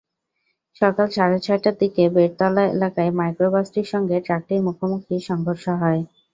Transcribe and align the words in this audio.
সকাল 0.81 1.07
সাড়ে 1.15 1.37
ছয়টার 1.39 1.75
দিকে 1.81 2.03
বেড়তলা 2.15 2.63
এলাকায় 2.73 3.11
মাইক্রোবাসটির 3.19 3.87
সঙ্গে 3.93 4.17
ট্রাকটির 4.25 4.59
মুখোমুখি 4.67 5.15
সংঘর্ষ 5.29 5.65
হয়। 5.81 6.01